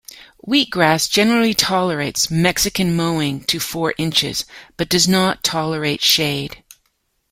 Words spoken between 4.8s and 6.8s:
does not tolerate shade.